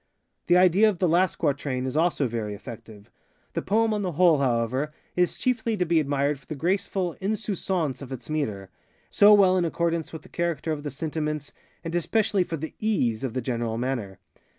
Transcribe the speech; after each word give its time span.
The 0.47 0.57
idea 0.57 0.89
of 0.89 0.97
the 0.97 1.07
last 1.07 1.35
quatrain 1.35 1.85
is 1.85 1.95
also 1.95 2.25
very 2.27 2.55
effective. 2.55 3.11
The 3.53 3.61
poem 3.61 3.93
on 3.93 4.01
the 4.01 4.13
whole, 4.13 4.39
however, 4.39 4.91
is 5.15 5.37
chiefly 5.37 5.77
to 5.77 5.85
be 5.85 5.99
admired 5.99 6.39
for 6.39 6.47
the 6.47 6.55
graceful 6.55 7.13
_insouciance 7.21 8.01
_of 8.01 8.11
its 8.11 8.27
metre, 8.27 8.71
so 9.11 9.31
well 9.35 9.57
in 9.57 9.63
accordance 9.63 10.11
with 10.11 10.23
the 10.23 10.27
character 10.29 10.71
of 10.71 10.81
the 10.81 10.89
sentiments, 10.89 11.51
and 11.83 11.93
especially 11.93 12.43
for 12.43 12.57
the 12.57 12.73
_ease 12.81 13.19
_of 13.19 13.33
the 13.33 13.41
general 13.41 13.77
manner. 13.77 14.17